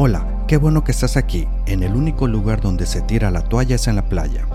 [0.00, 1.48] Hola, qué bueno que estás aquí.
[1.66, 4.46] En el único lugar donde se tira la toalla es en la playa.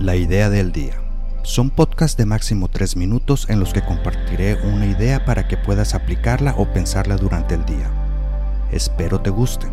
[0.00, 1.00] La idea del día.
[1.44, 5.94] Son podcasts de máximo 3 minutos en los que compartiré una idea para que puedas
[5.94, 7.88] aplicarla o pensarla durante el día.
[8.72, 9.68] Espero te guste.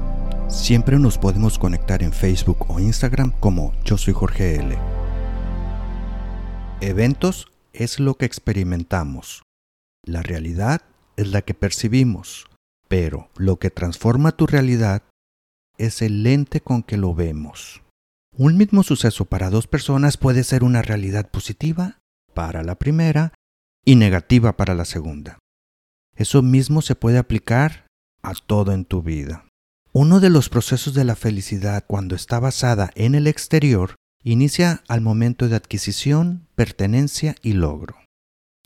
[0.49, 4.77] Siempre nos podemos conectar en Facebook o Instagram como Yo soy Jorge L.
[6.79, 9.41] Eventos es lo que experimentamos.
[10.03, 10.81] La realidad
[11.17, 12.45] es la que percibimos.
[12.87, 15.03] Pero lo que transforma tu realidad
[15.77, 17.81] es el lente con que lo vemos.
[18.37, 21.99] Un mismo suceso para dos personas puede ser una realidad positiva
[22.33, 23.33] para la primera
[23.85, 25.39] y negativa para la segunda.
[26.15, 27.87] Eso mismo se puede aplicar
[28.21, 29.45] a todo en tu vida.
[29.93, 34.99] Uno de los procesos de la felicidad cuando está basada en el exterior inicia al
[34.99, 37.95] momento de adquisición, pertenencia y logro.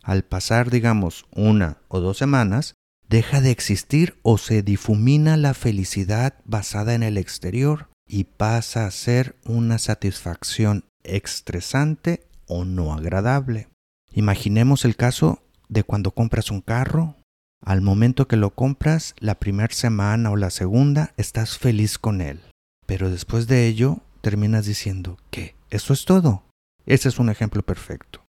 [0.02, 2.74] Al pasar, digamos, una o dos semanas,
[3.10, 8.92] deja de existir o se difumina la felicidad basada en el exterior y pasa a
[8.92, 13.68] ser una satisfacción estresante o no agradable.
[14.14, 17.16] Imaginemos el caso de cuando compras un carro.
[17.62, 22.40] Al momento que lo compras, la primera semana o la segunda, estás feliz con él.
[22.86, 25.56] Pero después de ello, terminas diciendo, ¿qué?
[25.70, 26.44] ¿Eso es todo?
[26.86, 28.24] Ese es un ejemplo perfecto.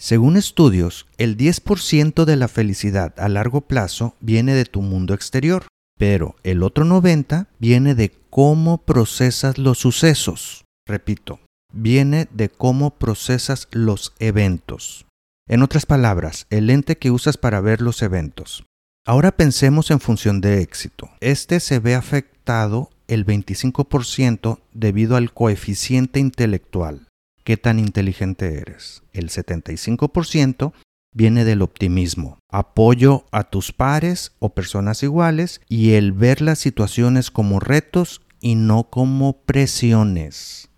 [0.00, 5.66] Según estudios, el 10% de la felicidad a largo plazo viene de tu mundo exterior,
[5.98, 10.64] pero el otro 90% viene de cómo procesas los sucesos.
[10.86, 11.40] Repito,
[11.72, 15.04] viene de cómo procesas los eventos.
[15.48, 18.64] En otras palabras, el lente que usas para ver los eventos.
[19.04, 21.10] Ahora pensemos en función de éxito.
[21.20, 27.07] Este se ve afectado el 25% debido al coeficiente intelectual
[27.48, 29.02] qué tan inteligente eres.
[29.14, 30.74] El 75%
[31.14, 37.30] viene del optimismo, apoyo a tus pares o personas iguales y el ver las situaciones
[37.30, 40.68] como retos y no como presiones.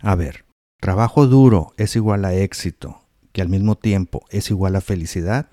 [0.00, 0.44] A ver,
[0.80, 3.00] trabajo duro es igual a éxito,
[3.32, 5.50] que al mismo tiempo es igual a felicidad.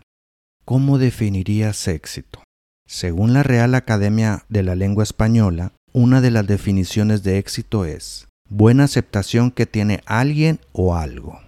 [0.66, 2.44] ¿Cómo definirías éxito?
[2.88, 8.28] Según la Real Academia de la Lengua Española, una de las definiciones de éxito es
[8.54, 11.42] buena aceptación que tiene alguien o algo.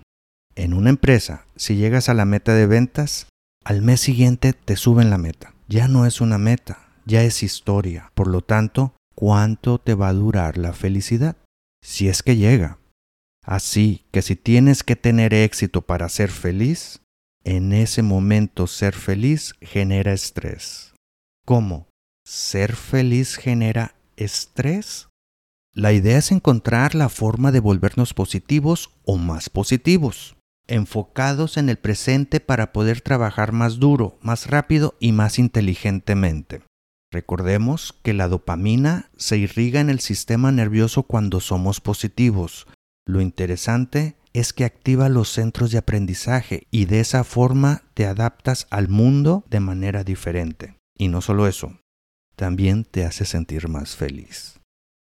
[0.56, 3.28] En una empresa, si llegas a la meta de ventas,
[3.64, 5.54] al mes siguiente te suben la meta.
[5.68, 8.12] Ya no es una meta, ya es historia.
[8.16, 11.36] Por lo tanto, ¿cuánto te va a durar la felicidad?
[11.84, 12.80] Si es que llega.
[13.44, 17.02] Así que si tienes que tener éxito para ser feliz,
[17.44, 20.96] en ese momento ser feliz genera estrés.
[21.46, 21.88] ¿Cómo?
[22.26, 25.08] ¿Ser feliz genera estrés?
[25.78, 30.38] La idea es encontrar la forma de volvernos positivos o más positivos,
[30.68, 36.62] enfocados en el presente para poder trabajar más duro, más rápido y más inteligentemente.
[37.12, 42.68] Recordemos que la dopamina se irriga en el sistema nervioso cuando somos positivos.
[43.06, 48.68] Lo interesante es que activa los centros de aprendizaje y de esa forma te adaptas
[48.70, 50.78] al mundo de manera diferente.
[50.98, 51.78] Y no solo eso,
[52.38, 54.62] también te hace sentir más feliz.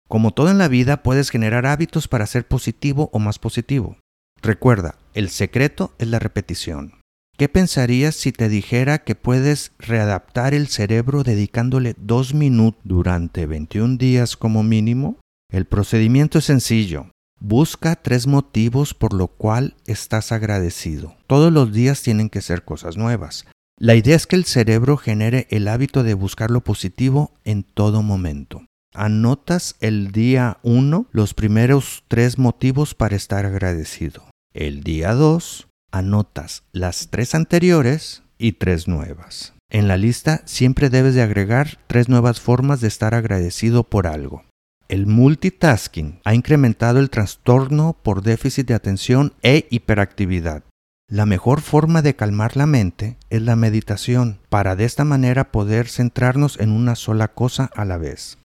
[0.09, 3.97] Como todo en la vida, puedes generar hábitos para ser positivo o más positivo.
[4.42, 6.94] Recuerda, el secreto es la repetición.
[7.38, 13.98] ¿Qué pensarías si te dijera que puedes readaptar el cerebro dedicándole dos minutos durante 21
[13.98, 15.18] días como mínimo?
[15.52, 17.12] El procedimiento es sencillo.
[17.40, 21.16] Busca tres motivos por lo cual estás agradecido.
[21.28, 23.46] Todos los días tienen que ser cosas nuevas.
[23.78, 28.02] La idea es que el cerebro genere el hábito de buscar lo positivo en todo
[28.02, 28.64] momento
[28.94, 34.24] anotas el día 1 los primeros tres motivos para estar agradecido.
[34.54, 39.54] El día 2 anotas las tres anteriores y tres nuevas.
[39.72, 44.44] En la lista siempre debes de agregar tres nuevas formas de estar agradecido por algo.
[44.88, 50.64] El multitasking ha incrementado el trastorno por déficit de atención e hiperactividad.
[51.08, 55.88] La mejor forma de calmar la mente es la meditación, para de esta manera poder
[55.88, 58.38] centrarnos en una sola cosa a la vez.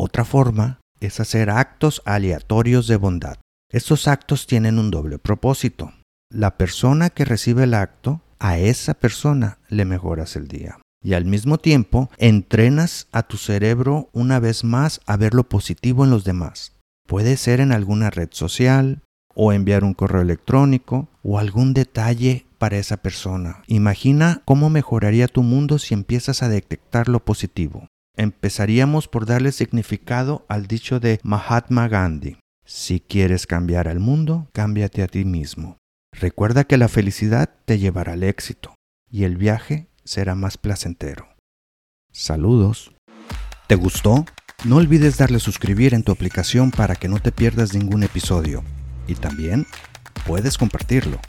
[0.00, 3.38] Otra forma es hacer actos aleatorios de bondad.
[3.68, 5.92] Estos actos tienen un doble propósito.
[6.30, 10.78] La persona que recibe el acto, a esa persona le mejoras el día.
[11.02, 16.04] Y al mismo tiempo, entrenas a tu cerebro una vez más a ver lo positivo
[16.04, 16.76] en los demás.
[17.08, 19.02] Puede ser en alguna red social,
[19.34, 23.64] o enviar un correo electrónico, o algún detalle para esa persona.
[23.66, 27.88] Imagina cómo mejoraría tu mundo si empiezas a detectar lo positivo.
[28.18, 32.36] Empezaríamos por darle significado al dicho de Mahatma Gandhi.
[32.66, 35.76] Si quieres cambiar al mundo, cámbiate a ti mismo.
[36.12, 38.74] Recuerda que la felicidad te llevará al éxito
[39.08, 41.28] y el viaje será más placentero.
[42.10, 42.92] Saludos.
[43.68, 44.24] ¿Te gustó?
[44.64, 48.64] No olvides darle suscribir en tu aplicación para que no te pierdas ningún episodio.
[49.06, 49.64] Y también
[50.26, 51.20] puedes compartirlo.